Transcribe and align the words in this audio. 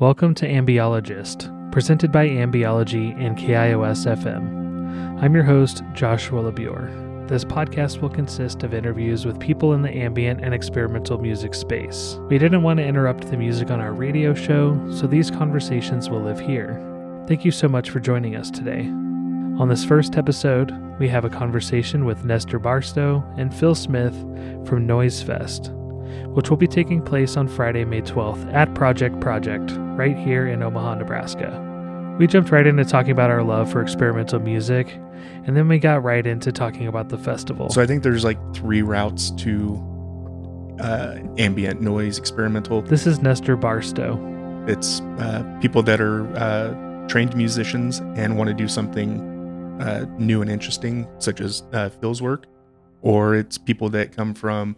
Welcome 0.00 0.32
to 0.36 0.46
Ambiologist, 0.46 1.72
presented 1.72 2.12
by 2.12 2.28
Ambiology 2.28 3.20
and 3.20 3.36
KIOS 3.36 4.06
FM. 4.06 5.20
I'm 5.20 5.34
your 5.34 5.42
host, 5.42 5.82
Joshua 5.92 6.40
LaBure. 6.40 7.26
This 7.26 7.44
podcast 7.44 8.00
will 8.00 8.08
consist 8.08 8.62
of 8.62 8.74
interviews 8.74 9.26
with 9.26 9.40
people 9.40 9.74
in 9.74 9.82
the 9.82 9.90
ambient 9.90 10.44
and 10.44 10.54
experimental 10.54 11.18
music 11.18 11.52
space. 11.52 12.16
We 12.28 12.38
didn't 12.38 12.62
want 12.62 12.78
to 12.78 12.86
interrupt 12.86 13.28
the 13.28 13.36
music 13.36 13.72
on 13.72 13.80
our 13.80 13.92
radio 13.92 14.34
show, 14.34 14.80
so 14.92 15.08
these 15.08 15.32
conversations 15.32 16.08
will 16.08 16.22
live 16.22 16.38
here. 16.38 16.80
Thank 17.26 17.44
you 17.44 17.50
so 17.50 17.66
much 17.66 17.90
for 17.90 17.98
joining 17.98 18.36
us 18.36 18.52
today. 18.52 18.82
On 19.58 19.68
this 19.68 19.84
first 19.84 20.16
episode, 20.16 20.72
we 21.00 21.08
have 21.08 21.24
a 21.24 21.28
conversation 21.28 22.04
with 22.04 22.24
Nestor 22.24 22.60
Barstow 22.60 23.24
and 23.36 23.52
Phil 23.52 23.74
Smith 23.74 24.14
from 24.64 24.86
Noise 24.86 25.22
Fest, 25.22 25.72
which 26.34 26.50
will 26.50 26.56
be 26.56 26.66
taking 26.66 27.02
place 27.02 27.36
on 27.36 27.48
Friday, 27.48 27.84
May 27.84 28.02
12th 28.02 28.52
at 28.52 28.74
Project 28.74 29.20
Project, 29.20 29.72
right 29.96 30.16
here 30.16 30.46
in 30.46 30.62
Omaha, 30.62 30.96
Nebraska. 30.96 31.64
We 32.18 32.26
jumped 32.26 32.50
right 32.50 32.66
into 32.66 32.84
talking 32.84 33.12
about 33.12 33.30
our 33.30 33.42
love 33.42 33.70
for 33.70 33.80
experimental 33.80 34.40
music, 34.40 34.88
and 35.44 35.56
then 35.56 35.68
we 35.68 35.78
got 35.78 36.02
right 36.02 36.26
into 36.26 36.50
talking 36.50 36.86
about 36.86 37.08
the 37.08 37.18
festival. 37.18 37.70
So 37.70 37.80
I 37.80 37.86
think 37.86 38.02
there's 38.02 38.24
like 38.24 38.38
three 38.54 38.82
routes 38.82 39.30
to 39.32 40.76
uh, 40.80 41.18
ambient 41.38 41.80
noise 41.80 42.18
experimental. 42.18 42.82
this 42.82 43.06
is 43.06 43.20
Nestor 43.20 43.56
Barstow. 43.56 44.18
It's 44.66 45.00
uh, 45.18 45.58
people 45.60 45.82
that 45.84 46.00
are 46.00 46.26
uh, 46.36 47.06
trained 47.08 47.36
musicians 47.36 48.00
and 48.16 48.36
want 48.36 48.48
to 48.48 48.54
do 48.54 48.68
something 48.68 49.20
uh, 49.80 50.06
new 50.18 50.42
and 50.42 50.50
interesting, 50.50 51.08
such 51.18 51.40
as 51.40 51.62
uh, 51.72 51.88
Phil's 51.88 52.20
work, 52.20 52.46
or 53.02 53.34
it's 53.34 53.58
people 53.58 53.88
that 53.90 54.12
come 54.14 54.34
from 54.34 54.76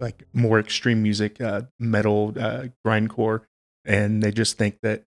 like 0.00 0.24
more 0.32 0.58
extreme 0.58 1.02
music, 1.02 1.40
uh, 1.40 1.62
metal, 1.78 2.34
uh, 2.38 2.66
grindcore, 2.86 3.42
and 3.84 4.22
they 4.22 4.30
just 4.30 4.58
think 4.58 4.78
that 4.82 5.04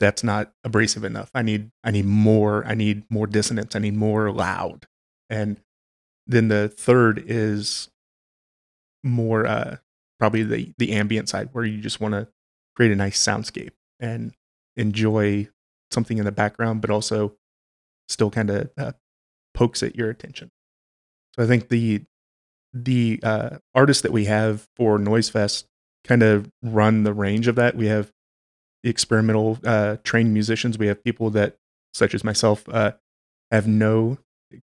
that's 0.00 0.24
not 0.24 0.52
abrasive 0.64 1.04
enough. 1.04 1.30
I 1.34 1.42
need 1.42 1.70
I 1.84 1.90
need 1.90 2.06
more. 2.06 2.64
I 2.66 2.74
need 2.74 3.04
more 3.10 3.26
dissonance. 3.26 3.76
I 3.76 3.78
need 3.78 3.94
more 3.94 4.32
loud. 4.32 4.86
And 5.30 5.60
then 6.26 6.48
the 6.48 6.68
third 6.68 7.22
is 7.26 7.88
more 9.04 9.46
uh, 9.46 9.76
probably 10.18 10.42
the 10.42 10.72
the 10.78 10.92
ambient 10.92 11.28
side, 11.28 11.50
where 11.52 11.64
you 11.64 11.80
just 11.80 12.00
want 12.00 12.14
to 12.14 12.28
create 12.74 12.92
a 12.92 12.96
nice 12.96 13.22
soundscape 13.22 13.72
and 14.00 14.34
enjoy 14.76 15.48
something 15.90 16.18
in 16.18 16.24
the 16.24 16.32
background, 16.32 16.80
but 16.80 16.90
also 16.90 17.36
still 18.08 18.30
kind 18.30 18.50
of 18.50 18.70
uh, 18.76 18.92
pokes 19.54 19.82
at 19.82 19.94
your 19.94 20.10
attention. 20.10 20.50
So 21.36 21.42
I 21.42 21.46
think 21.46 21.68
the 21.68 22.04
the 22.72 23.20
uh, 23.22 23.58
artists 23.74 24.02
that 24.02 24.12
we 24.12 24.24
have 24.26 24.66
for 24.76 24.98
Noise 24.98 25.28
Fest 25.30 25.66
kind 26.04 26.22
of 26.22 26.50
run 26.62 27.04
the 27.04 27.12
range 27.12 27.46
of 27.48 27.54
that. 27.56 27.76
We 27.76 27.86
have 27.86 28.10
experimental 28.82 29.58
uh, 29.64 29.96
trained 30.02 30.32
musicians. 30.32 30.78
We 30.78 30.86
have 30.86 31.04
people 31.04 31.30
that, 31.30 31.56
such 31.94 32.14
as 32.14 32.24
myself, 32.24 32.68
uh, 32.68 32.92
have 33.50 33.66
no 33.66 34.18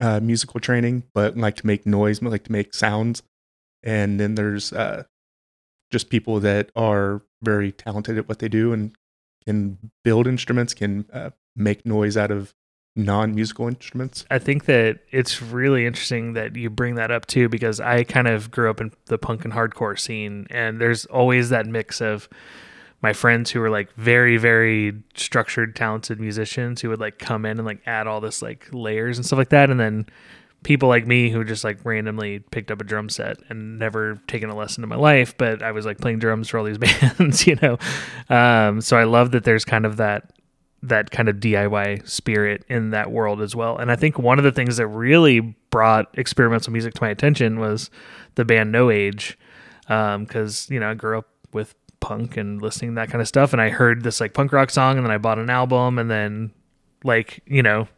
uh, 0.00 0.20
musical 0.20 0.60
training 0.60 1.04
but 1.14 1.36
like 1.36 1.56
to 1.56 1.66
make 1.66 1.86
noise, 1.86 2.22
like 2.22 2.44
to 2.44 2.52
make 2.52 2.74
sounds. 2.74 3.22
And 3.82 4.20
then 4.20 4.34
there's 4.34 4.72
uh, 4.72 5.04
just 5.90 6.10
people 6.10 6.40
that 6.40 6.70
are 6.76 7.22
very 7.42 7.72
talented 7.72 8.18
at 8.18 8.28
what 8.28 8.38
they 8.38 8.48
do 8.48 8.72
and 8.72 8.94
can 9.44 9.78
build 10.02 10.26
instruments, 10.26 10.74
can 10.74 11.06
uh, 11.12 11.30
make 11.54 11.86
noise 11.86 12.16
out 12.16 12.30
of 12.30 12.54
non-musical 12.96 13.68
instruments. 13.68 14.24
I 14.30 14.38
think 14.38 14.64
that 14.64 15.00
it's 15.10 15.42
really 15.42 15.86
interesting 15.86 16.32
that 16.32 16.56
you 16.56 16.70
bring 16.70 16.94
that 16.96 17.10
up 17.10 17.26
too, 17.26 17.48
because 17.48 17.78
I 17.78 18.04
kind 18.04 18.26
of 18.26 18.50
grew 18.50 18.70
up 18.70 18.80
in 18.80 18.92
the 19.06 19.18
punk 19.18 19.44
and 19.44 19.52
hardcore 19.52 19.98
scene, 19.98 20.46
and 20.50 20.80
there's 20.80 21.04
always 21.06 21.50
that 21.50 21.66
mix 21.66 22.00
of 22.00 22.28
my 23.02 23.12
friends 23.12 23.50
who 23.50 23.62
are 23.62 23.70
like 23.70 23.92
very, 23.94 24.38
very 24.38 24.94
structured, 25.14 25.76
talented 25.76 26.18
musicians 26.18 26.80
who 26.80 26.88
would 26.88 26.98
like 26.98 27.18
come 27.18 27.44
in 27.44 27.58
and 27.58 27.66
like 27.66 27.82
add 27.86 28.06
all 28.06 28.20
this 28.20 28.40
like 28.40 28.66
layers 28.72 29.18
and 29.18 29.26
stuff 29.26 29.36
like 29.36 29.50
that, 29.50 29.70
and 29.70 29.78
then 29.78 30.06
people 30.62 30.88
like 30.88 31.06
me 31.06 31.30
who 31.30 31.44
just 31.44 31.64
like 31.64 31.78
randomly 31.84 32.40
picked 32.50 32.70
up 32.70 32.80
a 32.80 32.84
drum 32.84 33.08
set 33.08 33.36
and 33.48 33.78
never 33.78 34.16
taken 34.26 34.50
a 34.50 34.56
lesson 34.56 34.82
in 34.82 34.88
my 34.88 34.96
life, 34.96 35.36
but 35.36 35.62
I 35.62 35.72
was 35.72 35.84
like 35.84 35.98
playing 35.98 36.18
drums 36.18 36.48
for 36.48 36.58
all 36.58 36.64
these 36.64 36.78
bands, 37.18 37.46
you 37.46 37.56
know. 37.60 37.78
Um, 38.28 38.80
so 38.80 38.96
I 38.96 39.04
love 39.04 39.32
that 39.32 39.44
there's 39.44 39.64
kind 39.64 39.84
of 39.84 39.98
that 39.98 40.32
that 40.82 41.10
kind 41.10 41.28
of 41.28 41.36
DIY 41.36 42.08
spirit 42.08 42.64
in 42.68 42.90
that 42.90 43.10
world 43.10 43.40
as 43.40 43.56
well. 43.56 43.76
And 43.78 43.90
I 43.90 43.96
think 43.96 44.18
one 44.18 44.38
of 44.38 44.44
the 44.44 44.52
things 44.52 44.76
that 44.76 44.86
really 44.86 45.40
brought 45.70 46.06
experimental 46.18 46.72
music 46.72 46.94
to 46.94 47.02
my 47.02 47.08
attention 47.08 47.58
was 47.58 47.90
the 48.34 48.44
band 48.44 48.72
No 48.72 48.90
Age, 48.90 49.38
um, 49.88 50.24
because 50.24 50.68
you 50.70 50.78
know 50.78 50.90
I 50.90 50.94
grew 50.94 51.18
up 51.18 51.28
with 51.52 51.74
punk 52.00 52.36
and 52.36 52.60
listening 52.60 52.92
to 52.92 52.94
that 52.96 53.10
kind 53.10 53.20
of 53.20 53.28
stuff, 53.28 53.52
and 53.52 53.60
I 53.60 53.70
heard 53.70 54.02
this 54.02 54.20
like 54.20 54.34
punk 54.34 54.52
rock 54.52 54.70
song, 54.70 54.96
and 54.96 55.04
then 55.04 55.10
I 55.10 55.18
bought 55.18 55.38
an 55.38 55.50
album, 55.50 55.98
and 55.98 56.10
then 56.10 56.52
like 57.04 57.42
you 57.46 57.62
know. 57.62 57.88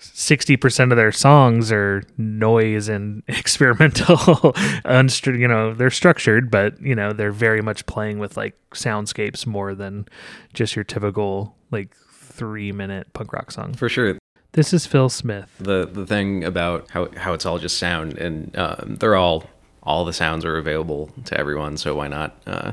60% 0.00 0.90
of 0.90 0.96
their 0.96 1.10
songs 1.12 1.72
are 1.72 2.02
noise 2.16 2.88
and 2.88 3.22
experimental 3.28 4.16
unstru- 4.16 5.38
you 5.38 5.48
know 5.48 5.74
they're 5.74 5.90
structured 5.90 6.50
but 6.50 6.80
you 6.80 6.94
know 6.94 7.12
they're 7.12 7.32
very 7.32 7.60
much 7.60 7.84
playing 7.86 8.18
with 8.18 8.36
like 8.36 8.56
soundscapes 8.70 9.46
more 9.46 9.74
than 9.74 10.06
just 10.54 10.76
your 10.76 10.84
typical 10.84 11.56
like 11.70 11.96
3 11.96 12.70
minute 12.72 13.12
punk 13.12 13.32
rock 13.32 13.50
song 13.50 13.74
For 13.74 13.88
sure. 13.88 14.18
this 14.52 14.72
is 14.72 14.86
Phil 14.86 15.08
Smith 15.08 15.52
The 15.58 15.84
the 15.86 16.06
thing 16.06 16.44
about 16.44 16.88
how 16.90 17.08
how 17.16 17.32
it's 17.32 17.44
all 17.44 17.58
just 17.58 17.78
sound 17.78 18.16
and 18.18 18.56
um, 18.56 18.96
they're 19.00 19.16
all 19.16 19.44
all 19.82 20.04
the 20.04 20.12
sounds 20.12 20.44
are 20.44 20.58
available 20.58 21.10
to 21.24 21.38
everyone, 21.38 21.78
so 21.78 21.94
why 21.94 22.08
not 22.08 22.36
uh, 22.46 22.72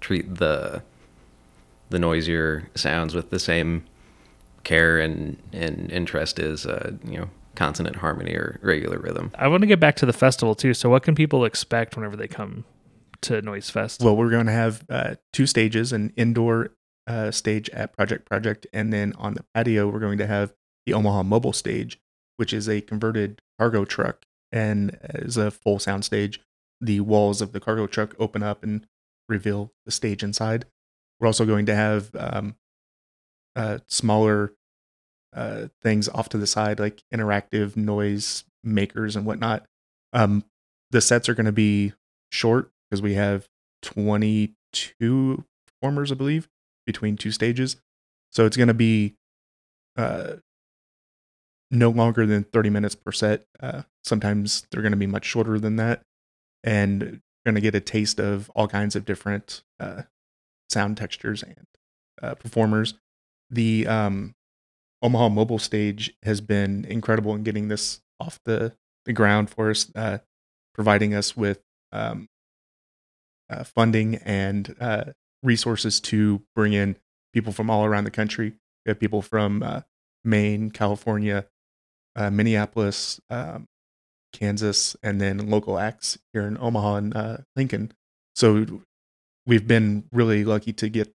treat 0.00 0.36
the 0.36 0.82
the 1.90 1.98
noisier 1.98 2.70
sounds 2.74 3.14
with 3.14 3.28
the 3.28 3.38
same 3.38 3.84
care 4.64 4.98
and 4.98 5.36
and 5.52 5.90
interest 5.90 6.38
is 6.38 6.66
uh, 6.66 6.92
you 7.04 7.18
know 7.18 7.30
consonant 7.54 7.96
harmony 7.96 8.34
or 8.34 8.58
regular 8.62 8.98
rhythm. 8.98 9.30
I 9.34 9.48
want 9.48 9.62
to 9.62 9.66
get 9.66 9.80
back 9.80 9.96
to 9.96 10.06
the 10.06 10.12
festival 10.12 10.54
too 10.54 10.74
so 10.74 10.88
what 10.88 11.02
can 11.02 11.14
people 11.14 11.44
expect 11.44 11.96
whenever 11.96 12.16
they 12.16 12.28
come 12.28 12.64
to 13.22 13.40
Noise 13.40 13.70
Fest 13.70 14.02
Well, 14.02 14.16
we're 14.16 14.30
going 14.30 14.46
to 14.46 14.52
have 14.52 14.84
uh, 14.90 15.14
two 15.32 15.46
stages 15.46 15.92
an 15.92 16.12
indoor 16.16 16.70
uh, 17.06 17.30
stage 17.30 17.68
at 17.70 17.96
Project 17.96 18.28
Project, 18.28 18.66
and 18.72 18.92
then 18.92 19.12
on 19.16 19.34
the 19.34 19.44
patio, 19.54 19.88
we're 19.88 20.00
going 20.00 20.18
to 20.18 20.26
have 20.26 20.52
the 20.86 20.92
Omaha 20.92 21.22
Mobile 21.22 21.52
Stage, 21.52 22.00
which 22.36 22.52
is 22.52 22.68
a 22.68 22.80
converted 22.80 23.40
cargo 23.58 23.84
truck 23.84 24.24
and 24.50 24.98
is 25.14 25.36
a 25.36 25.50
full 25.50 25.78
sound 25.78 26.04
stage. 26.04 26.40
The 26.80 27.00
walls 27.00 27.40
of 27.40 27.52
the 27.52 27.60
cargo 27.60 27.86
truck 27.86 28.14
open 28.18 28.42
up 28.42 28.62
and 28.62 28.86
reveal 29.28 29.72
the 29.86 29.92
stage 29.92 30.22
inside. 30.22 30.66
We're 31.20 31.28
also 31.28 31.46
going 31.46 31.66
to 31.66 31.74
have 31.74 32.10
um, 32.18 32.56
uh, 33.56 33.78
smaller 33.86 34.52
uh, 35.34 35.68
things 35.82 36.08
off 36.08 36.28
to 36.30 36.38
the 36.38 36.46
side, 36.46 36.78
like 36.78 37.02
interactive 37.12 37.76
noise 37.76 38.44
makers 38.62 39.16
and 39.16 39.26
whatnot. 39.26 39.66
Um, 40.12 40.44
the 40.90 41.00
sets 41.00 41.28
are 41.28 41.34
going 41.34 41.46
to 41.46 41.52
be 41.52 41.92
short 42.30 42.70
because 42.90 43.02
we 43.02 43.14
have 43.14 43.48
22 43.82 45.44
performers, 45.66 46.12
I 46.12 46.14
believe, 46.14 46.48
between 46.86 47.16
two 47.16 47.30
stages. 47.30 47.76
So 48.30 48.46
it's 48.46 48.56
going 48.56 48.68
to 48.68 48.74
be 48.74 49.14
uh, 49.96 50.34
no 51.70 51.90
longer 51.90 52.26
than 52.26 52.44
30 52.44 52.70
minutes 52.70 52.94
per 52.94 53.12
set. 53.12 53.46
Uh, 53.60 53.82
sometimes 54.04 54.66
they're 54.70 54.82
going 54.82 54.92
to 54.92 54.98
be 54.98 55.06
much 55.06 55.24
shorter 55.24 55.58
than 55.58 55.76
that. 55.76 56.02
And 56.62 57.02
you're 57.02 57.20
going 57.44 57.54
to 57.56 57.60
get 57.60 57.74
a 57.74 57.80
taste 57.80 58.20
of 58.20 58.50
all 58.54 58.68
kinds 58.68 58.94
of 58.94 59.04
different 59.04 59.62
uh, 59.80 60.02
sound 60.70 60.96
textures 60.96 61.42
and 61.42 61.66
uh, 62.22 62.34
performers. 62.34 62.94
The 63.52 63.86
um, 63.86 64.34
Omaha 65.02 65.28
Mobile 65.28 65.58
Stage 65.58 66.14
has 66.22 66.40
been 66.40 66.86
incredible 66.86 67.34
in 67.34 67.42
getting 67.42 67.68
this 67.68 68.00
off 68.18 68.40
the, 68.44 68.72
the 69.04 69.12
ground 69.12 69.50
for 69.50 69.70
us, 69.70 69.90
uh, 69.94 70.18
providing 70.74 71.14
us 71.14 71.36
with 71.36 71.60
um, 71.92 72.28
uh, 73.50 73.64
funding 73.64 74.16
and 74.16 74.74
uh, 74.80 75.04
resources 75.42 76.00
to 76.00 76.42
bring 76.56 76.72
in 76.72 76.96
people 77.34 77.52
from 77.52 77.68
all 77.68 77.84
around 77.84 78.04
the 78.04 78.10
country. 78.10 78.54
We 78.86 78.90
have 78.90 78.98
people 78.98 79.20
from 79.20 79.62
uh, 79.62 79.82
Maine, 80.24 80.70
California, 80.70 81.46
uh, 82.16 82.30
Minneapolis, 82.30 83.20
um, 83.28 83.66
Kansas, 84.32 84.96
and 85.02 85.20
then 85.20 85.50
local 85.50 85.78
acts 85.78 86.18
here 86.32 86.46
in 86.46 86.56
Omaha 86.58 86.94
and 86.94 87.16
uh, 87.16 87.36
Lincoln. 87.54 87.92
So 88.34 88.82
we've 89.46 89.66
been 89.66 90.04
really 90.10 90.42
lucky 90.42 90.72
to 90.72 90.88
get 90.88 91.12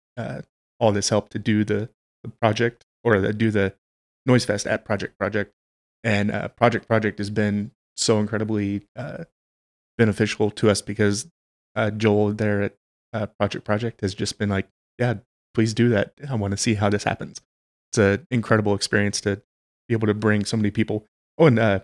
all 0.79 0.93
this 0.93 1.09
help 1.09 1.31
to 1.31 1.39
do 1.39 1.65
the, 1.65 1.89
project 2.41 2.85
or 3.05 3.33
do 3.33 3.51
the 3.51 3.75
Noise 4.27 4.45
Fest 4.45 4.67
at 4.67 4.85
Project 4.85 5.19
Project. 5.19 5.55
And 6.05 6.31
uh, 6.31 6.49
Project 6.49 6.87
Project 6.87 7.19
has 7.19 7.31
been 7.31 7.73
so 7.97 8.19
incredibly 8.19 8.87
uh, 8.97 9.25
beneficial 9.99 10.51
to 10.53 10.71
us 10.71 10.83
because 10.83 11.29
uh, 11.75 11.91
Joel 11.91 12.33
there 12.33 12.63
at 12.63 12.77
uh, 13.13 13.27
Project 13.27 13.65
Project 13.65 14.01
has 14.01 14.15
just 14.15 14.39
been 14.39 14.49
like, 14.49 14.69
yeah, 14.99 15.15
please 15.55 15.75
do 15.75 15.89
that. 15.91 16.13
I 16.29 16.35
want 16.35 16.53
to 16.53 16.57
see 16.57 16.75
how 16.75 16.91
this 16.91 17.05
happens. 17.05 17.41
It's 17.91 17.99
an 17.99 18.27
incredible 18.31 18.75
experience 18.75 19.21
to 19.23 19.43
be 19.89 19.95
able 19.95 20.07
to 20.07 20.15
bring 20.15 20.45
so 20.45 20.57
many 20.57 20.71
people. 20.71 21.07
Oh, 21.39 21.47
and 21.47 21.59
uh, 21.59 21.81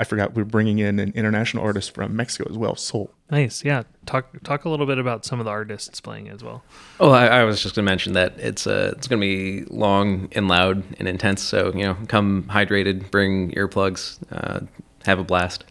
I 0.00 0.04
forgot 0.04 0.34
we're 0.34 0.44
bringing 0.44 0.78
in 0.78 1.00
an 1.00 1.12
international 1.16 1.64
artist 1.64 1.92
from 1.92 2.14
Mexico 2.14 2.48
as 2.48 2.56
well, 2.56 2.76
Soul. 2.76 3.10
Nice. 3.30 3.64
Yeah. 3.64 3.82
Talk 4.06 4.42
talk 4.44 4.64
a 4.64 4.68
little 4.68 4.86
bit 4.86 4.98
about 4.98 5.24
some 5.24 5.40
of 5.40 5.44
the 5.44 5.50
artists 5.50 6.00
playing 6.00 6.28
as 6.28 6.44
well. 6.44 6.62
Oh, 7.00 7.10
I, 7.10 7.26
I 7.26 7.44
was 7.44 7.62
just 7.62 7.74
going 7.74 7.84
to 7.84 7.90
mention 7.90 8.12
that 8.12 8.38
it's 8.38 8.66
uh, 8.66 8.94
it's 8.96 9.08
going 9.08 9.20
to 9.20 9.26
be 9.26 9.64
long 9.70 10.28
and 10.32 10.46
loud 10.48 10.84
and 10.98 11.08
intense. 11.08 11.42
So 11.42 11.72
you 11.74 11.82
know, 11.82 11.96
come 12.06 12.44
hydrated, 12.44 13.10
bring 13.10 13.50
earplugs, 13.52 14.18
uh, 14.30 14.60
have 15.04 15.18
a 15.18 15.24
blast. 15.24 15.64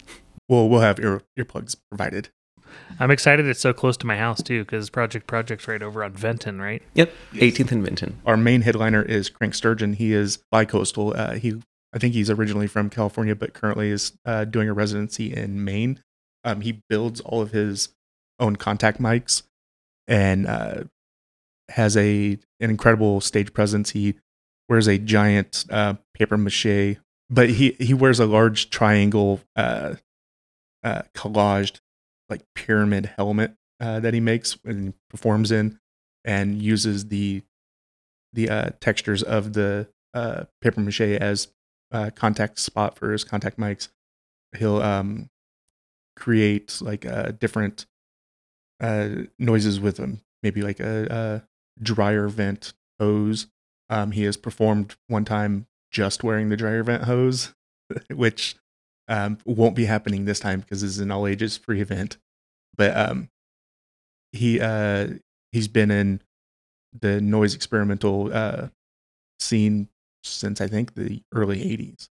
Well, 0.49 0.69
we'll 0.69 0.81
have 0.81 0.99
ear 0.99 1.21
earplugs 1.37 1.75
provided. 1.89 2.29
I'm 2.99 3.11
excited 3.11 3.45
it's 3.47 3.59
so 3.59 3.73
close 3.73 3.97
to 3.97 4.07
my 4.07 4.17
house 4.17 4.41
too, 4.41 4.63
because 4.63 4.89
Project 4.89 5.27
Project's 5.27 5.67
right 5.67 5.81
over 5.81 6.03
on 6.03 6.13
Vinton, 6.13 6.59
right? 6.59 6.81
Yep, 6.95 7.13
18th 7.33 7.71
and 7.71 7.83
Vinton. 7.83 8.19
Our 8.25 8.37
main 8.37 8.61
headliner 8.61 9.01
is 9.01 9.29
Crank 9.29 9.55
Sturgeon. 9.55 9.93
He 9.93 10.13
is 10.13 10.37
bi-coastal. 10.51 11.13
Uh, 11.15 11.33
he, 11.35 11.61
I 11.93 11.99
think 11.99 12.13
he's 12.13 12.29
originally 12.29 12.67
from 12.67 12.89
California, 12.89 13.35
but 13.35 13.53
currently 13.53 13.89
is 13.89 14.17
uh, 14.25 14.45
doing 14.45 14.69
a 14.69 14.73
residency 14.73 15.33
in 15.33 15.63
Maine. 15.63 16.03
Um, 16.43 16.61
he 16.61 16.83
builds 16.89 17.21
all 17.21 17.41
of 17.41 17.51
his 17.51 17.89
own 18.39 18.55
contact 18.55 18.99
mics 18.99 19.43
and 20.07 20.47
uh, 20.47 20.83
has 21.69 21.97
a 21.97 22.37
an 22.59 22.69
incredible 22.69 23.21
stage 23.21 23.53
presence. 23.53 23.91
He 23.91 24.15
wears 24.69 24.87
a 24.87 24.97
giant 24.97 25.65
uh, 25.69 25.95
paper 26.13 26.37
mache, 26.37 26.97
but 27.29 27.49
he 27.49 27.75
he 27.79 27.93
wears 27.93 28.19
a 28.19 28.25
large 28.25 28.69
triangle 28.69 29.41
uh, 29.55 29.95
uh, 30.83 31.01
collaged 31.13 31.79
like 32.29 32.41
pyramid 32.55 33.11
helmet 33.17 33.53
uh, 33.79 33.99
that 34.01 34.13
he 34.13 34.19
makes 34.19 34.57
and 34.65 34.93
performs 35.09 35.51
in, 35.51 35.79
and 36.25 36.61
uses 36.61 37.07
the 37.07 37.43
the 38.33 38.75
textures 38.79 39.23
of 39.23 39.53
the 39.53 39.87
paper 40.61 40.81
mache 40.81 41.01
as 41.01 41.47
uh, 41.91 42.09
contact 42.15 42.59
spot 42.59 42.97
for 42.97 43.11
his 43.11 43.23
contact 43.23 43.57
mics. 43.57 43.89
He'll 44.57 44.81
um, 44.81 45.29
create 46.15 46.79
like 46.81 47.05
uh, 47.05 47.31
different 47.31 47.85
uh, 48.81 49.09
noises 49.39 49.79
with 49.79 49.97
them, 49.97 50.21
maybe 50.43 50.61
like 50.61 50.79
a, 50.79 51.07
a 51.09 51.83
dryer 51.83 52.27
vent 52.27 52.73
hose. 52.99 53.47
Um, 53.89 54.11
he 54.11 54.23
has 54.23 54.37
performed 54.37 54.95
one 55.07 55.25
time 55.25 55.67
just 55.91 56.23
wearing 56.23 56.49
the 56.49 56.57
dryer 56.57 56.83
vent 56.83 57.03
hose, 57.03 57.53
which 58.13 58.55
um, 59.07 59.37
won't 59.45 59.75
be 59.75 59.85
happening 59.85 60.25
this 60.25 60.39
time 60.39 60.59
because 60.61 60.81
this 60.81 60.91
is 60.91 60.99
an 60.99 61.11
all 61.11 61.27
ages 61.27 61.57
free 61.57 61.81
event. 61.81 62.17
But 62.75 62.95
um, 62.95 63.29
he 64.31 64.59
uh, 64.59 65.07
he's 65.51 65.67
been 65.67 65.91
in 65.91 66.21
the 66.99 67.21
noise 67.21 67.55
experimental 67.55 68.33
uh, 68.33 68.67
scene 69.39 69.89
since 70.27 70.61
I 70.61 70.67
think 70.67 70.95
the 70.95 71.21
early 71.33 71.59
'80s. 71.59 72.09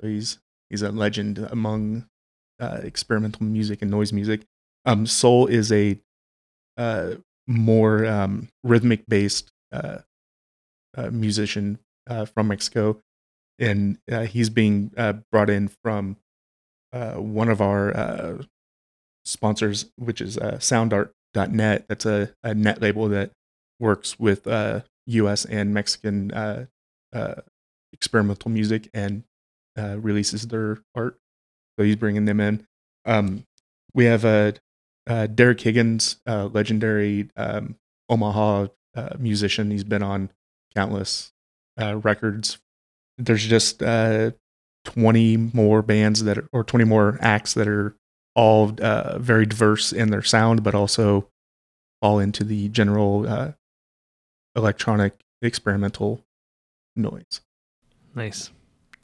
So 0.00 0.08
he's 0.08 0.38
he's 0.70 0.82
a 0.82 0.90
legend 0.90 1.38
among 1.38 2.06
uh, 2.60 2.80
experimental 2.82 3.44
music 3.44 3.82
and 3.82 3.90
noise 3.90 4.12
music. 4.12 4.42
Um, 4.84 5.06
Soul 5.06 5.46
is 5.46 5.72
a 5.72 5.98
uh, 6.76 7.14
more 7.46 8.06
um, 8.06 8.48
rhythmic 8.62 9.06
based 9.06 9.50
uh, 9.72 9.98
uh, 10.96 11.10
musician 11.10 11.78
uh, 12.08 12.24
from 12.24 12.48
Mexico, 12.48 13.00
and 13.58 13.98
uh, 14.10 14.22
he's 14.22 14.50
being 14.50 14.90
brought 15.30 15.50
in 15.50 15.68
from 15.82 16.16
one 16.92 17.48
of 17.48 17.60
our 17.60 18.40
sponsors, 19.24 19.86
which 19.96 20.20
is 20.20 20.36
SoundArt.net. 20.36 21.86
That's 21.88 22.06
a, 22.06 22.32
a 22.42 22.54
net 22.54 22.80
label 22.80 23.08
that 23.08 23.30
works 23.80 24.18
with 24.18 24.46
U.S. 25.06 25.44
and 25.44 25.74
Mexican 25.74 26.30
experimental 27.94 28.50
music 28.50 28.90
and 28.92 29.24
uh, 29.78 29.96
releases 29.98 30.48
their 30.48 30.78
art. 30.94 31.18
So 31.78 31.84
he's 31.84 31.96
bringing 31.96 32.26
them 32.26 32.40
in. 32.40 32.66
Um, 33.06 33.46
we 33.94 34.04
have 34.04 34.24
uh, 34.24 34.52
uh, 35.06 35.26
Derek 35.26 35.60
Higgins, 35.60 36.18
legendary 36.26 37.30
um, 37.36 37.76
Omaha 38.08 38.66
uh, 38.96 39.16
musician. 39.18 39.70
He's 39.70 39.84
been 39.84 40.02
on 40.02 40.30
countless 40.74 41.32
uh, 41.80 41.96
records. 41.96 42.58
There's 43.18 43.44
just 43.44 43.82
uh, 43.82 44.32
20 44.84 45.36
more 45.36 45.82
bands 45.82 46.24
that 46.24 46.38
are, 46.38 46.48
or 46.52 46.64
20 46.64 46.84
more 46.84 47.18
acts 47.20 47.54
that 47.54 47.68
are 47.68 47.96
all 48.34 48.66
very 49.18 49.46
diverse 49.46 49.92
in 49.92 50.10
their 50.10 50.22
sound, 50.22 50.62
but 50.62 50.74
also 50.74 51.28
fall 52.00 52.18
into 52.18 52.42
the 52.42 52.68
general 52.68 53.54
electronic 54.56 55.14
experimental 55.40 56.24
noise. 56.96 57.40
Nice. 58.14 58.50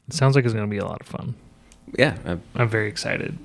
It 0.07 0.13
sounds 0.13 0.35
like 0.35 0.45
it's 0.45 0.53
going 0.53 0.65
to 0.65 0.69
be 0.69 0.77
a 0.77 0.85
lot 0.85 1.01
of 1.01 1.07
fun. 1.07 1.35
Yeah, 1.97 2.17
I, 2.25 2.37
I'm 2.55 2.69
very 2.69 2.87
excited. 2.87 3.37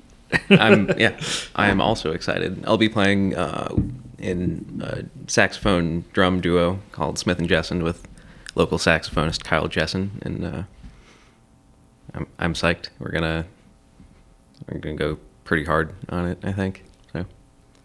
I'm 0.50 0.88
yeah, 0.98 1.18
I 1.54 1.68
am 1.68 1.80
also 1.80 2.12
excited. 2.12 2.64
I'll 2.66 2.78
be 2.78 2.88
playing 2.88 3.36
uh, 3.36 3.74
in 4.18 4.80
a 4.82 5.04
saxophone 5.30 6.04
drum 6.12 6.40
duo 6.40 6.80
called 6.92 7.18
Smith 7.18 7.38
and 7.38 7.48
Jessen 7.48 7.82
with 7.82 8.06
local 8.54 8.78
saxophonist 8.78 9.44
Kyle 9.44 9.68
Jessen, 9.68 10.10
and 10.22 10.44
uh, 10.44 10.62
I'm 12.14 12.26
I'm 12.38 12.54
psyched. 12.54 12.88
We're 12.98 13.10
gonna 13.10 13.46
we're 14.68 14.78
gonna 14.78 14.96
go 14.96 15.18
pretty 15.44 15.64
hard 15.64 15.94
on 16.08 16.26
it. 16.26 16.38
I 16.42 16.52
think 16.52 16.84
so. 17.12 17.26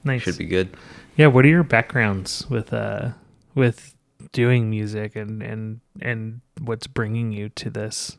Nice. 0.03 0.23
Should 0.23 0.37
be 0.37 0.45
good. 0.45 0.75
Yeah. 1.17 1.27
What 1.27 1.45
are 1.45 1.49
your 1.49 1.63
backgrounds 1.63 2.49
with 2.49 2.73
uh 2.73 3.09
with 3.55 3.95
doing 4.31 4.69
music 4.69 5.15
and 5.15 5.41
and 5.43 5.81
and 6.01 6.41
what's 6.61 6.87
bringing 6.87 7.31
you 7.31 7.49
to 7.49 7.69
this 7.69 8.17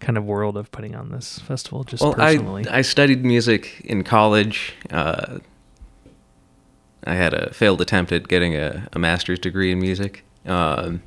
kind 0.00 0.18
of 0.18 0.24
world 0.24 0.56
of 0.56 0.70
putting 0.70 0.94
on 0.94 1.10
this 1.10 1.38
festival? 1.38 1.84
Just 1.84 2.02
well, 2.02 2.14
personally. 2.14 2.68
I 2.68 2.78
I 2.78 2.82
studied 2.82 3.24
music 3.24 3.80
in 3.84 4.04
college. 4.04 4.74
Uh, 4.90 5.38
I 7.04 7.14
had 7.14 7.34
a 7.34 7.52
failed 7.52 7.80
attempt 7.80 8.12
at 8.12 8.28
getting 8.28 8.56
a, 8.56 8.88
a 8.92 8.98
master's 8.98 9.38
degree 9.38 9.70
in 9.70 9.78
music, 9.78 10.24
um, 10.44 11.02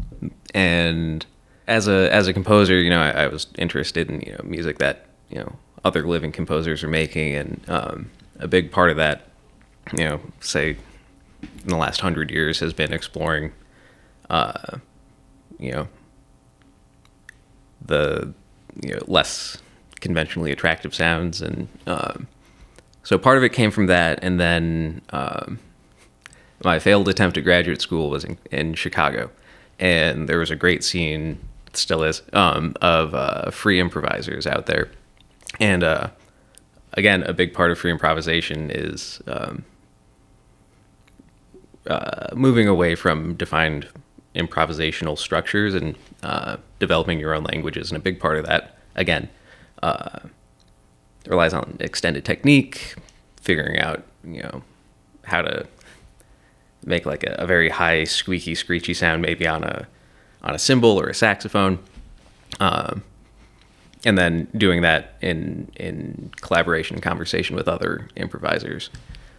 and 0.53 1.25
as 1.67 1.87
a 1.87 2.13
as 2.13 2.27
a 2.27 2.33
composer, 2.33 2.79
you 2.79 2.89
know, 2.89 3.01
I, 3.01 3.23
I 3.23 3.27
was 3.27 3.47
interested 3.57 4.09
in 4.09 4.21
you 4.21 4.31
know 4.33 4.41
music 4.43 4.79
that 4.79 5.07
you 5.29 5.39
know 5.39 5.55
other 5.83 6.07
living 6.07 6.31
composers 6.31 6.83
are 6.83 6.89
making, 6.89 7.35
and 7.35 7.61
um, 7.67 8.09
a 8.39 8.47
big 8.47 8.71
part 8.71 8.89
of 8.89 8.97
that, 8.97 9.27
you 9.97 10.05
know, 10.05 10.21
say 10.39 10.77
in 11.41 11.67
the 11.67 11.77
last 11.77 12.01
hundred 12.01 12.31
years 12.31 12.59
has 12.59 12.73
been 12.73 12.93
exploring, 12.93 13.51
uh, 14.29 14.77
you 15.57 15.71
know, 15.71 15.87
the 17.89 18.33
you 18.81 18.93
know 18.93 19.01
less 19.07 19.57
conventionally 19.99 20.51
attractive 20.51 20.95
sounds, 20.95 21.41
and 21.41 21.67
um, 21.85 22.27
so 23.03 23.17
part 23.17 23.37
of 23.37 23.43
it 23.43 23.49
came 23.49 23.71
from 23.71 23.87
that, 23.87 24.19
and 24.21 24.39
then 24.39 25.01
um, 25.09 25.59
my 26.63 26.79
failed 26.79 27.09
attempt 27.09 27.37
at 27.37 27.43
graduate 27.43 27.81
school 27.81 28.09
was 28.09 28.23
in, 28.23 28.37
in 28.51 28.73
Chicago, 28.73 29.29
and 29.79 30.29
there 30.29 30.39
was 30.39 30.51
a 30.51 30.55
great 30.55 30.83
scene, 30.83 31.39
still 31.73 32.03
is, 32.03 32.21
um, 32.33 32.75
of 32.81 33.13
uh, 33.13 33.51
free 33.51 33.79
improvisers 33.79 34.47
out 34.47 34.65
there, 34.65 34.89
and 35.59 35.83
uh, 35.83 36.09
again, 36.93 37.23
a 37.23 37.33
big 37.33 37.53
part 37.53 37.71
of 37.71 37.77
free 37.77 37.91
improvisation 37.91 38.71
is 38.71 39.21
um, 39.27 39.65
uh, 41.87 42.27
moving 42.35 42.67
away 42.67 42.95
from 42.95 43.35
defined 43.35 43.87
improvisational 44.35 45.17
structures 45.17 45.73
and 45.73 45.95
uh, 46.23 46.57
developing 46.79 47.19
your 47.19 47.33
own 47.33 47.43
languages. 47.43 47.91
And 47.91 47.97
a 47.97 48.01
big 48.01 48.19
part 48.19 48.37
of 48.37 48.45
that, 48.45 48.77
again, 48.95 49.29
uh, 49.81 50.19
relies 51.27 51.53
on 51.53 51.77
extended 51.79 52.25
technique, 52.25 52.95
figuring 53.41 53.79
out, 53.79 54.03
you 54.23 54.43
know, 54.43 54.61
how 55.23 55.41
to 55.41 55.67
make 56.85 57.05
like 57.05 57.23
a, 57.23 57.35
a 57.39 57.47
very 57.47 57.69
high 57.69 58.03
squeaky, 58.03 58.55
screechy 58.55 58.93
sound, 58.93 59.21
maybe 59.21 59.47
on 59.47 59.63
a 59.63 59.87
on 60.41 60.55
a 60.55 60.59
cymbal 60.59 60.99
or 60.99 61.07
a 61.09 61.13
saxophone. 61.13 61.79
Um, 62.59 63.03
and 64.05 64.17
then 64.17 64.47
doing 64.55 64.81
that 64.81 65.15
in 65.21 65.71
in 65.75 66.31
collaboration 66.41 66.95
and 66.95 67.03
conversation 67.03 67.55
with 67.55 67.67
other 67.67 68.07
improvisers. 68.15 68.89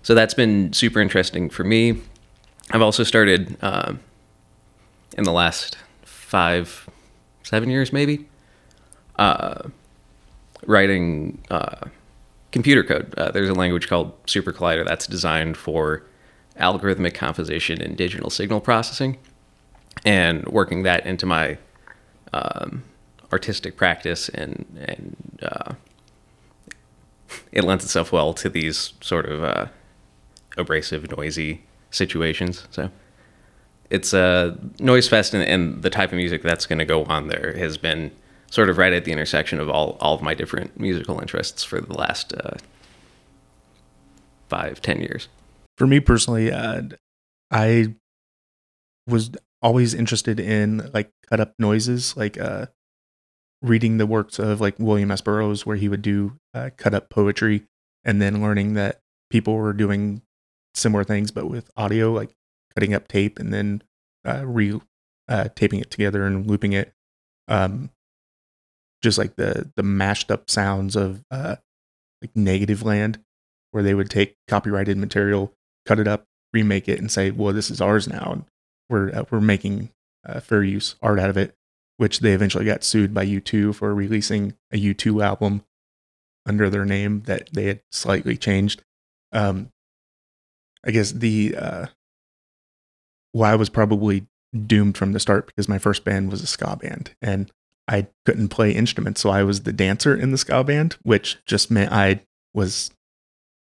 So 0.03 0.15
that's 0.15 0.35
been 0.35 0.73
super 0.73 1.01
interesting 1.01 1.51
for 1.51 1.65
me. 1.65 2.01
I've 2.71 2.83
also 2.83 3.03
started 3.03 3.57
um, 3.63 4.01
in 5.17 5.25
the 5.25 5.33
last 5.33 5.77
five, 6.03 6.89
seven 7.43 7.71
years, 7.71 7.93
maybe, 7.93 8.27
uh, 9.17 9.69
writing 10.67 11.43
uh, 11.51 11.87
computer 12.53 12.85
code. 12.85 13.15
Uh, 13.17 13.31
there's 13.31 13.49
a 13.49 13.55
language 13.55 13.89
called 13.89 14.13
Super 14.27 14.53
Collider 14.53 14.85
that's 14.85 15.07
designed 15.07 15.57
for 15.57 16.03
algorithmic 16.59 17.15
composition 17.15 17.81
and 17.81 17.97
digital 17.97 18.31
signal 18.31 18.61
processing, 18.61 19.19
and 20.05 20.47
working 20.47 20.83
that 20.83 21.07
into 21.07 21.27
my 21.27 21.59
um, 22.33 22.85
artistic 23.33 23.77
practice 23.77 24.29
and 24.29 24.65
and 24.87 25.39
uh, 25.43 25.75
it 27.53 27.65
lends 27.65 27.85
itself 27.85 28.13
well 28.13 28.35
to 28.35 28.49
these 28.49 28.93
sort 29.01 29.27
of 29.27 29.43
uh, 29.43 29.67
abrasive, 30.57 31.11
noisy 31.17 31.63
situations. 31.91 32.67
So 32.71 32.91
it's 33.91 34.13
a 34.13 34.57
noise 34.79 35.09
fest, 35.09 35.35
and, 35.35 35.43
and 35.43 35.83
the 35.83 35.91
type 35.91 36.11
of 36.11 36.17
music 36.17 36.43
that's 36.43 36.67
going 36.67 36.79
to 36.79 36.85
go 36.85 37.05
on 37.05 37.29
there 37.29 37.55
has 37.57 37.77
been 37.77 38.11
sort 38.51 38.71
of 38.71 38.79
right 38.79 38.93
at 38.93 39.05
the 39.05 39.13
intersection 39.13 39.61
of 39.61 39.69
all 39.69 39.97
all 40.01 40.15
of 40.15 40.23
my 40.23 40.35
different 40.35 40.79
musical 40.79 41.21
interests 41.21 41.63
for 41.65 41.81
the 41.81 41.95
last 41.95 42.33
uh, 42.33 42.57
five 44.49 44.81
ten 44.81 45.01
years. 45.01 45.29
For 45.77 45.87
me 45.87 46.01
personally, 46.01 46.53
uh, 46.53 46.83
I 47.51 47.95
was 49.07 49.31
always 49.63 49.93
interested 49.93 50.41
in 50.41 50.91
like 50.95 51.11
cut 51.29 51.41
up 51.41 51.55
noises, 51.59 52.17
like 52.17 52.39
uh, 52.41 52.67
reading 53.63 53.99
the 53.99 54.07
works 54.07 54.39
of 54.39 54.61
like 54.61 54.79
William 54.79 55.11
S. 55.11 55.21
Burroughs, 55.21 55.67
where 55.67 55.77
he 55.77 55.89
would 55.89 56.03
do 56.03 56.39
uh, 56.55 56.71
cut 56.77 56.95
up 56.95 57.11
poetry, 57.11 57.65
and 58.05 58.23
then 58.23 58.43
learning 58.43 58.75
that 58.75 59.01
people 59.31 59.55
were 59.55 59.73
doing 59.73 60.23
similar 60.75 61.05
things, 61.05 61.31
but 61.31 61.49
with 61.49 61.71
audio, 61.77 62.13
like 62.13 62.31
cutting 62.75 62.95
up 62.95 63.09
tape 63.09 63.39
and 63.39 63.53
then 63.53 63.83
uh, 64.27 64.45
re 64.47 64.81
uh, 65.29 65.49
taping 65.55 65.81
it 65.81 65.91
together 65.91 66.27
and 66.27 66.47
looping 66.47 66.73
it. 66.73 66.93
Um, 67.49 67.91
just 69.03 69.19
like 69.19 69.37
the 69.37 69.71
the 69.77 69.83
mashed 69.83 70.31
up 70.31 70.51
sounds 70.51 70.97
of 70.97 71.25
uh, 71.31 71.57
like 72.21 72.35
Negativland, 72.35 73.17
where 73.71 73.83
they 73.83 73.95
would 73.95 74.11
take 74.11 74.37
copyrighted 74.49 74.99
material, 74.99 75.55
cut 75.87 75.99
it 75.99 76.09
up, 76.09 76.27
remake 76.53 76.89
it, 76.89 76.99
and 76.99 77.11
say, 77.11 77.31
"Well, 77.31 77.55
this 77.55 77.71
is 77.71 77.81
ours 77.81 78.09
now, 78.09 78.33
and 78.33 78.45
we're 78.89 79.11
uh, 79.15 79.25
we're 79.31 79.41
making 79.41 79.91
uh, 80.27 80.41
fair 80.41 80.63
use 80.63 80.97
art 81.03 81.19
out 81.19 81.31
of 81.31 81.37
it." 81.37 81.55
Which 81.97 82.21
they 82.21 82.33
eventually 82.33 82.65
got 82.65 82.83
sued 82.83 83.13
by 83.13 83.27
U2 83.27 83.75
for 83.75 83.95
releasing 83.95 84.55
a 84.73 84.79
U2 84.79 85.23
album 85.23 85.65
under 86.47 86.71
their 86.71 86.87
name 86.87 87.23
that 87.27 87.51
they 87.53 87.65
had 87.65 87.83
slightly 87.93 88.39
changed. 88.39 88.83
Um, 89.33 89.71
I 90.83 90.93
guess 90.93 91.13
the 91.13 91.55
uh, 91.57 91.87
well, 93.33 93.51
I 93.51 93.57
was 93.57 93.69
probably 93.69 94.27
doomed 94.67 94.97
from 94.97 95.13
the 95.13 95.21
start 95.21 95.47
because 95.47 95.69
my 95.69 95.79
first 95.79 96.05
band 96.05 96.31
was 96.31 96.43
a 96.43 96.47
ska 96.47 96.77
band 96.77 97.15
and 97.23 97.51
I 97.87 98.07
couldn't 98.25 98.49
play 98.49 98.71
instruments, 98.73 99.21
so 99.21 99.31
I 99.31 99.43
was 99.43 99.63
the 99.63 99.73
dancer 99.73 100.15
in 100.15 100.31
the 100.31 100.39
ska 100.39 100.63
band, 100.63 100.97
which 101.03 101.39
just 101.45 101.71
meant 101.71 101.93
I 101.93 102.23
was 102.55 102.91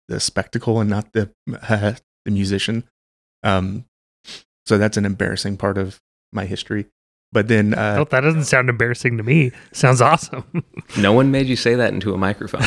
the 0.08 0.20
spectacle 0.20 0.80
and 0.80 0.90
not 0.90 1.12
the 1.12 1.30
uh, 1.68 1.94
the 2.24 2.30
musician. 2.30 2.84
Um, 3.42 3.86
so 4.66 4.76
that's 4.76 4.98
an 4.98 5.06
embarrassing 5.06 5.56
part 5.56 5.78
of 5.78 5.98
my 6.32 6.44
history. 6.44 6.86
But 7.32 7.48
then, 7.48 7.74
uh, 7.74 7.96
oh, 8.00 8.04
that 8.04 8.20
doesn't 8.20 8.44
sound 8.44 8.68
embarrassing 8.68 9.16
to 9.18 9.22
me. 9.22 9.52
Sounds 9.72 10.00
awesome. 10.00 10.44
no 10.98 11.12
one 11.12 11.30
made 11.30 11.46
you 11.46 11.56
say 11.56 11.74
that 11.74 11.92
into 11.92 12.14
a 12.14 12.18
microphone. 12.18 12.62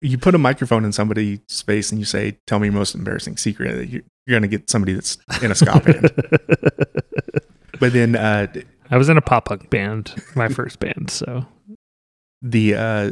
you 0.00 0.18
put 0.18 0.36
a 0.36 0.38
microphone 0.38 0.84
in 0.84 0.92
somebody's 0.92 1.62
face 1.64 1.90
and 1.90 1.98
you 1.98 2.04
say, 2.04 2.38
"Tell 2.46 2.58
me 2.58 2.68
your 2.68 2.74
most 2.74 2.94
embarrassing 2.94 3.36
secret." 3.38 3.88
You're, 3.88 4.02
you're 4.28 4.38
going 4.38 4.48
to 4.48 4.56
get 4.58 4.68
somebody 4.68 4.92
that's 4.92 5.16
in 5.42 5.50
a 5.50 5.54
ska 5.54 5.80
band. 5.80 6.10
but 7.80 7.94
then, 7.94 8.14
uh, 8.14 8.46
I 8.90 8.98
was 8.98 9.08
in 9.08 9.16
a 9.16 9.22
pop 9.22 9.46
punk 9.46 9.70
band, 9.70 10.14
my 10.34 10.48
first 10.48 10.80
band. 10.80 11.10
So 11.10 11.46
the 12.42 12.74
uh, 12.74 13.10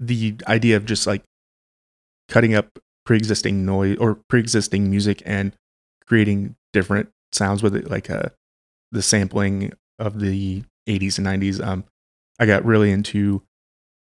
the 0.00 0.36
idea 0.48 0.76
of 0.76 0.86
just 0.86 1.06
like 1.06 1.22
cutting 2.28 2.54
up 2.54 2.78
pre-existing 3.04 3.66
noise 3.66 3.98
or 3.98 4.18
pre-existing 4.28 4.88
music 4.88 5.22
and 5.26 5.52
creating 6.06 6.56
different 6.72 7.10
sounds 7.32 7.62
with 7.62 7.76
it, 7.76 7.90
like 7.90 8.08
uh, 8.08 8.30
the 8.90 9.02
sampling 9.02 9.72
of 9.98 10.18
the 10.20 10.62
80s 10.88 11.18
and 11.18 11.26
90s. 11.26 11.64
Um, 11.64 11.84
I 12.38 12.46
got 12.46 12.64
really 12.64 12.90
into 12.90 13.42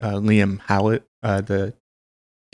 uh, 0.02 0.14
Liam 0.14 0.60
Howlett, 0.60 1.04
uh, 1.22 1.40
the 1.40 1.74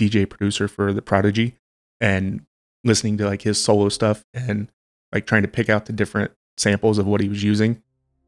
DJ 0.00 0.28
producer 0.28 0.68
for 0.68 0.92
the 0.92 1.02
Prodigy, 1.02 1.56
and 2.00 2.44
listening 2.86 3.18
to 3.18 3.26
like 3.26 3.42
his 3.42 3.62
solo 3.62 3.88
stuff 3.88 4.24
and 4.32 4.68
like 5.12 5.26
trying 5.26 5.42
to 5.42 5.48
pick 5.48 5.68
out 5.68 5.86
the 5.86 5.92
different 5.92 6.30
samples 6.56 6.98
of 6.98 7.06
what 7.06 7.20
he 7.20 7.28
was 7.28 7.42
using 7.42 7.82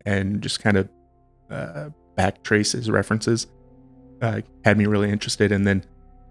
and 0.05 0.43
just 0.43 0.61
kind 0.61 0.77
of 0.77 0.89
uh, 1.51 1.91
backtrace 2.17 2.73
his 2.73 2.91
references 2.91 3.47
uh, 4.21 4.41
had 4.65 4.77
me 4.77 4.87
really 4.87 5.11
interested. 5.11 5.53
And 5.53 5.67
then 5.67 5.85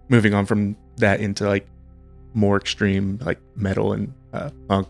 moving 0.08 0.34
on 0.34 0.46
from 0.46 0.76
that 0.96 1.20
into 1.20 1.46
like 1.48 1.66
more 2.34 2.56
extreme 2.56 3.18
like 3.22 3.40
metal 3.56 3.92
and 3.92 4.12
uh, 4.32 4.50
punk 4.68 4.88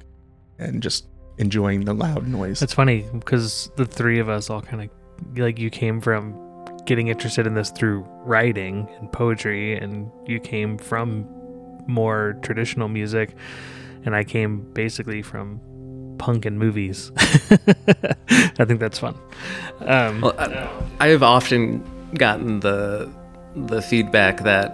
and 0.59 0.83
just 0.83 1.07
enjoying 1.39 1.85
the 1.85 1.95
loud 1.95 2.27
noise. 2.27 2.61
That's 2.61 2.75
funny 2.75 3.07
because 3.13 3.71
the 3.77 3.87
three 3.87 4.19
of 4.19 4.29
us 4.29 4.51
all 4.51 4.61
kind 4.61 4.83
of 4.83 4.91
like 5.37 5.59
you 5.59 5.71
came 5.71 6.01
from 6.01 6.35
getting 6.85 7.09
interested 7.09 7.47
in 7.47 7.55
this 7.55 7.71
through 7.71 8.01
writing 8.25 8.89
and 8.99 9.13
poetry, 9.13 9.77
and 9.77 10.11
you 10.27 10.41
came 10.41 10.79
from 10.79 11.29
more 11.89 12.37
traditional 12.43 12.89
music, 12.89 13.35
and 14.05 14.15
I 14.15 14.23
came 14.23 14.61
basically 14.73 15.23
from 15.23 15.61
punk 16.19 16.45
and 16.45 16.59
movies. 16.59 17.11
I 17.19 18.65
think 18.65 18.79
that's 18.81 18.99
fun. 18.99 19.17
Um, 19.81 20.21
well, 20.21 20.35
I, 20.39 20.69
I 21.01 21.09
have 21.09 21.23
often 21.23 21.83
gotten 22.15 22.61
the 22.61 23.11
the 23.55 23.83
feedback 23.83 24.45
that 24.45 24.73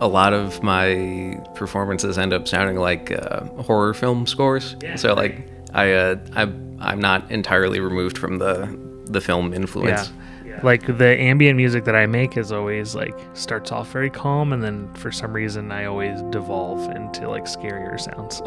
a 0.00 0.08
lot 0.08 0.32
of 0.32 0.62
my 0.62 1.40
performances 1.54 2.18
end 2.18 2.32
up 2.32 2.48
sounding 2.48 2.76
like 2.76 3.12
uh, 3.12 3.44
horror 3.62 3.94
film 3.94 4.26
scores. 4.26 4.76
Yeah, 4.82 4.96
so 4.96 5.14
like 5.14 5.48
I 5.74 5.92
uh, 5.92 6.16
I 6.34 6.42
I'm 6.80 7.00
not 7.00 7.30
entirely 7.30 7.80
removed 7.80 8.18
from 8.18 8.38
the 8.38 8.78
the 9.06 9.20
film 9.20 9.52
influence. 9.52 10.08
Yeah. 10.08 10.14
Like 10.62 10.86
the 10.98 11.18
ambient 11.18 11.56
music 11.56 11.84
that 11.84 11.96
I 11.96 12.06
make 12.06 12.36
is 12.36 12.52
always 12.52 12.94
like 12.94 13.18
starts 13.34 13.72
off 13.72 13.90
very 13.90 14.10
calm 14.10 14.52
and 14.52 14.62
then 14.62 14.92
for 14.94 15.10
some 15.10 15.32
reason 15.32 15.72
I 15.72 15.86
always 15.86 16.22
devolve 16.30 16.90
into 16.90 17.28
like 17.28 17.44
scarier 17.44 17.98
sounds. 17.98 18.42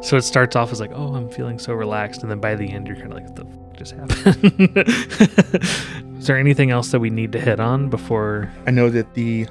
so 0.06 0.16
it 0.16 0.22
starts 0.22 0.56
off 0.56 0.72
as 0.72 0.80
like, 0.80 0.92
oh, 0.94 1.14
I'm 1.14 1.28
feeling 1.28 1.58
so 1.58 1.74
relaxed, 1.74 2.22
and 2.22 2.30
then 2.30 2.40
by 2.40 2.54
the 2.54 2.70
end 2.70 2.86
you're 2.86 2.96
kind 2.96 3.12
of 3.12 3.18
like, 3.18 3.26
what 3.26 3.36
the 3.36 3.44
fuck 3.44 3.76
just 3.76 3.92
happened? 3.92 4.72
is 6.18 6.26
there 6.26 6.38
anything 6.38 6.70
else 6.70 6.90
that 6.90 7.00
we 7.00 7.10
need 7.10 7.32
to 7.32 7.40
hit 7.40 7.60
on 7.60 7.88
before? 7.88 8.50
I 8.66 8.70
know 8.70 8.90
that 8.90 9.14
the 9.14 9.46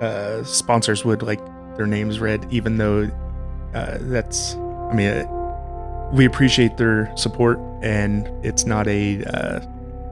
uh, 0.00 0.44
sponsors 0.44 1.04
would 1.04 1.22
like 1.22 1.40
their 1.76 1.86
names 1.86 2.20
read, 2.20 2.46
even 2.50 2.76
though 2.76 3.10
uh, 3.74 3.98
that's, 4.00 4.54
I 4.54 4.94
mean, 4.94 5.08
uh, 5.08 6.10
we 6.12 6.24
appreciate 6.24 6.76
their 6.76 7.14
support, 7.16 7.58
and 7.82 8.28
it's 8.44 8.66
not 8.66 8.88
a 8.88 9.22
uh, 9.24 9.60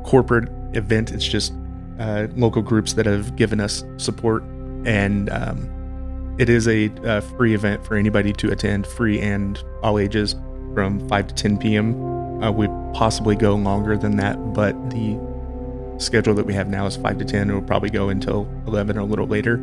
corporate 0.04 0.48
event. 0.76 1.10
It's 1.12 1.26
just 1.26 1.52
uh, 1.98 2.28
local 2.36 2.62
groups 2.62 2.92
that 2.94 3.06
have 3.06 3.36
given 3.36 3.60
us 3.60 3.84
support, 3.96 4.42
and 4.84 5.30
um, 5.30 6.36
it 6.38 6.48
is 6.48 6.68
a, 6.68 6.90
a, 7.04 7.22
free 7.22 7.54
event 7.54 7.84
for 7.84 7.96
anybody 7.96 8.32
to 8.34 8.52
attend, 8.52 8.86
free 8.86 9.18
and 9.20 9.62
all 9.82 9.98
ages, 9.98 10.34
from 10.74 11.06
5 11.08 11.28
to 11.28 11.34
10 11.34 11.58
p.m. 11.58 12.42
Uh, 12.42 12.50
we 12.50 12.68
possibly 12.92 13.34
go 13.34 13.54
longer 13.54 13.96
than 13.96 14.16
that, 14.16 14.36
but 14.52 14.74
the 14.90 15.18
schedule 15.98 16.34
that 16.34 16.44
we 16.44 16.52
have 16.52 16.68
now 16.68 16.84
is 16.84 16.96
5 16.96 17.18
to 17.18 17.24
10. 17.24 17.50
It 17.50 17.54
will 17.54 17.62
probably 17.62 17.88
go 17.88 18.10
until 18.10 18.46
11 18.66 18.98
or 18.98 19.00
a 19.00 19.04
little 19.04 19.26
later. 19.26 19.54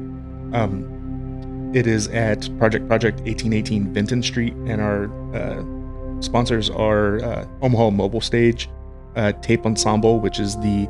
Um, 0.53 1.71
it 1.75 1.87
is 1.87 2.07
at 2.09 2.49
Project 2.57 2.87
Project 2.87 3.17
1818 3.21 3.93
Vinton 3.93 4.23
Street, 4.23 4.53
and 4.53 4.81
our 4.81 5.05
uh, 5.35 6.21
sponsors 6.21 6.69
are 6.69 7.23
uh, 7.23 7.47
Omaha 7.61 7.91
Mobile 7.91 8.21
Stage, 8.21 8.69
uh, 9.15 9.31
Tape 9.41 9.65
Ensemble, 9.65 10.19
which 10.19 10.39
is 10.39 10.55
the 10.57 10.87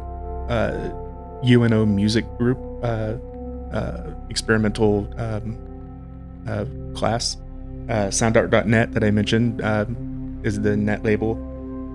UNO 0.49 1.83
uh, 1.83 1.85
music 1.85 2.25
group 2.37 2.57
uh, 2.83 3.17
uh, 3.73 4.13
experimental 4.29 5.07
um, 5.17 5.57
class. 6.95 7.37
SoundArt.net 7.87 8.93
that 8.93 9.03
I 9.03 9.11
mentioned 9.11 9.61
um, 9.61 10.41
is 10.43 10.61
the 10.61 10.77
net 10.77 11.03
label. 11.03 11.35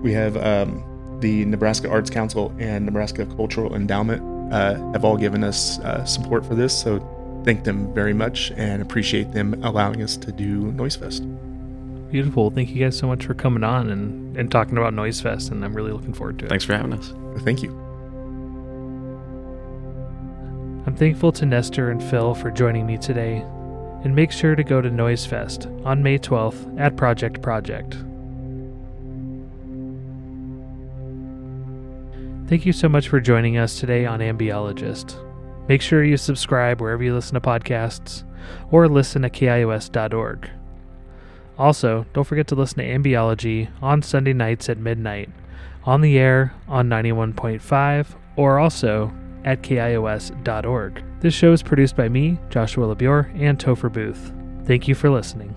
We 0.03 0.13
have 0.13 0.37
um, 0.37 0.83
the 1.19 1.45
Nebraska 1.45 1.89
Arts 1.89 2.09
Council 2.09 2.53
and 2.59 2.85
Nebraska 2.85 3.25
Cultural 3.25 3.75
Endowment 3.75 4.21
have 4.51 5.03
all 5.03 5.17
given 5.17 5.43
us 5.43 5.79
support 6.05 6.45
for 6.45 6.55
this. 6.55 6.77
So 6.79 6.99
thank 7.43 7.63
them 7.63 7.93
very 7.93 8.13
much 8.13 8.51
and 8.55 8.81
appreciate 8.81 9.31
them 9.33 9.59
allowing 9.63 10.01
us 10.03 10.17
to 10.17 10.31
do 10.31 10.71
Noise 10.71 10.95
Fest. 10.97 11.23
Beautiful. 12.11 12.49
Thank 12.49 12.69
you 12.69 12.83
guys 12.83 12.97
so 12.97 13.07
much 13.07 13.25
for 13.25 13.33
coming 13.35 13.63
on 13.63 13.89
and, 13.89 14.35
and 14.35 14.51
talking 14.51 14.77
about 14.77 14.93
Noise 14.93 15.21
Fest, 15.21 15.51
and 15.51 15.63
I'm 15.63 15.75
really 15.75 15.91
looking 15.91 16.13
forward 16.13 16.39
to 16.39 16.45
it. 16.45 16.49
Thanks 16.49 16.65
for 16.65 16.73
having 16.73 16.93
us. 16.93 17.13
Thank 17.43 17.61
you. 17.61 17.88
I'm 20.85 20.95
thankful 20.95 21.31
to 21.33 21.45
Nestor 21.45 21.91
and 21.91 22.01
Phil 22.01 22.33
for 22.33 22.49
joining 22.51 22.85
me 22.85 22.97
today, 22.97 23.45
and 24.03 24.15
make 24.15 24.31
sure 24.31 24.55
to 24.55 24.63
go 24.63 24.81
to 24.81 24.89
Noise 24.89 25.25
Fest 25.25 25.67
on 25.83 26.01
May 26.01 26.17
12th 26.17 26.79
at 26.79 26.95
Project 26.95 27.41
Project. 27.41 27.97
Thank 32.47 32.65
you 32.65 32.73
so 32.73 32.89
much 32.89 33.09
for 33.09 33.19
joining 33.19 33.57
us 33.57 33.79
today 33.79 34.05
on 34.07 34.21
Ambiologist. 34.21 35.23
Make 35.67 35.81
sure 35.83 36.03
you 36.03 36.17
subscribe 36.17 36.81
wherever 36.81 37.03
you 37.03 37.13
listen 37.13 37.35
to 37.35 37.41
podcasts 37.41 38.23
or 38.71 38.87
listen 38.87 39.23
at 39.23 39.33
KIOS.org. 39.33 40.49
Also, 41.59 42.05
don't 42.13 42.23
forget 42.23 42.47
to 42.47 42.55
listen 42.55 42.79
to 42.79 42.85
Ambiology 42.85 43.69
on 43.81 44.01
Sunday 44.01 44.33
nights 44.33 44.69
at 44.69 44.79
midnight, 44.79 45.29
on 45.83 46.01
the 46.01 46.17
air 46.17 46.55
on 46.67 46.89
91.5, 46.89 48.15
or 48.37 48.57
also 48.57 49.13
at 49.49 49.63
KIOS.org. 49.63 51.03
This 51.21 51.33
show 51.33 51.51
is 51.51 51.63
produced 51.63 51.95
by 51.95 52.07
me, 52.07 52.37
Joshua 52.49 52.95
LaBure, 52.95 53.33
and 53.41 53.57
Topher 53.57 53.91
Booth. 53.91 54.31
Thank 54.65 54.87
you 54.87 54.93
for 54.93 55.09
listening. 55.09 55.55